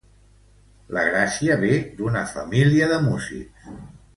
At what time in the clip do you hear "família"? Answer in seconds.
2.33-2.89